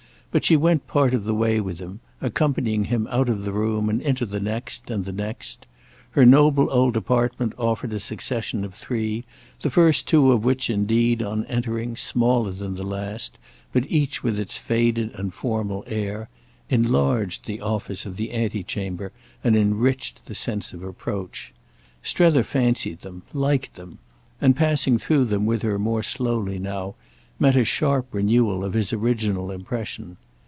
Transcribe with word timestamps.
But 0.33 0.45
she 0.45 0.55
went 0.55 0.87
part 0.87 1.13
of 1.13 1.25
the 1.25 1.35
way 1.35 1.59
with 1.59 1.79
him, 1.79 1.99
accompanying 2.21 2.85
him 2.85 3.05
out 3.11 3.27
of 3.27 3.43
the 3.43 3.51
room 3.51 3.89
and 3.89 4.01
into 4.01 4.25
the 4.25 4.39
next 4.39 4.89
and 4.89 5.03
the 5.03 5.11
next. 5.11 5.67
Her 6.11 6.25
noble 6.25 6.69
old 6.71 6.95
apartment 6.95 7.51
offered 7.57 7.91
a 7.91 7.99
succession 7.99 8.63
of 8.63 8.73
three, 8.73 9.25
the 9.59 9.69
first 9.69 10.07
two 10.07 10.31
of 10.31 10.45
which 10.45 10.69
indeed, 10.69 11.21
on 11.21 11.43
entering, 11.47 11.97
smaller 11.97 12.53
than 12.53 12.75
the 12.75 12.83
last, 12.85 13.37
but 13.73 13.83
each 13.91 14.23
with 14.23 14.39
its 14.39 14.55
faded 14.55 15.11
and 15.15 15.33
formal 15.33 15.83
air, 15.85 16.29
enlarged 16.69 17.45
the 17.45 17.59
office 17.59 18.05
of 18.05 18.15
the 18.15 18.33
antechamber 18.33 19.11
and 19.43 19.57
enriched 19.57 20.27
the 20.27 20.33
sense 20.33 20.71
of 20.71 20.81
approach. 20.81 21.53
Strether 22.01 22.43
fancied 22.43 23.01
them, 23.01 23.23
liked 23.33 23.73
them, 23.75 23.99
and, 24.39 24.55
passing 24.55 24.97
through 24.97 25.25
them 25.25 25.45
with 25.45 25.61
her 25.63 25.77
more 25.77 26.01
slowly 26.03 26.57
now, 26.57 26.95
met 27.39 27.55
a 27.55 27.65
sharp 27.65 28.05
renewal 28.13 28.63
of 28.63 28.73
his 28.75 28.93
original 28.93 29.49
impression. 29.49 30.15